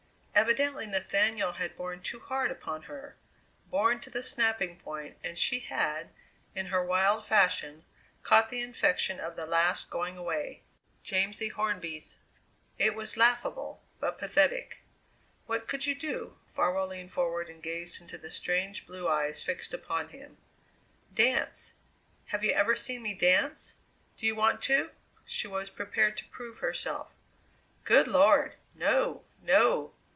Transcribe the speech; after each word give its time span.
Evidently 0.33 0.87
Nathaniel 0.87 1.51
had 1.53 1.77
borne 1.77 2.01
too 2.01 2.19
hard 2.19 2.49
upon 2.49 2.83
her, 2.83 3.15
borne 3.69 3.99
to 3.99 4.09
the 4.09 4.23
snapping 4.23 4.79
point, 4.79 5.15
and 5.23 5.37
she 5.37 5.59
had, 5.59 6.09
in 6.55 6.67
her 6.67 6.83
wild 6.83 7.27
fashion, 7.27 7.85
caught 8.23 8.49
the 8.49 8.59
infection 8.59 9.19
of 9.19 9.35
the 9.35 9.45
last 9.45 9.91
going 9.91 10.17
away 10.17 10.63
Jamsie 11.03 11.49
Hornby's. 11.49 12.17
It 12.79 12.95
was 12.95 13.17
laughable, 13.17 13.83
but 13.99 14.17
pathetic. 14.17 14.81
"What 15.45 15.67
could 15.67 15.85
you 15.85 15.93
do?" 15.93 16.39
Farwell 16.47 16.87
leaned 16.87 17.13
forward 17.13 17.47
and 17.47 17.61
gazed 17.61 18.01
into 18.01 18.17
the 18.17 18.31
strange 18.31 18.87
blue 18.87 19.07
eyes 19.07 19.43
fixed 19.43 19.75
upon 19.75 20.09
him. 20.09 20.37
"Dance. 21.13 21.73
Have 22.27 22.43
you 22.43 22.51
ever 22.53 22.75
seen 22.75 23.03
me 23.03 23.13
dance? 23.13 23.75
Do 24.17 24.25
you 24.25 24.33
want 24.35 24.59
to?" 24.63 24.89
She 25.23 25.47
was 25.47 25.69
prepared 25.69 26.17
to 26.17 26.25
prove 26.29 26.57
herself. 26.59 27.11
"Good 27.83 28.07
Lord! 28.07 28.55
no, 28.73 29.23
no!" 29.43 29.93